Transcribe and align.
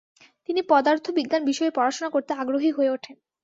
তিনি 0.49 0.61
পদার্থবিজ্ঞান 0.69 1.41
বিষয়ে 1.45 1.75
পড়াশোনা 1.75 2.09
করতে 2.09 2.31
আগ্রহী 2.33 2.69
হয়ে 2.71 2.89
ওঠেন। 2.89 3.15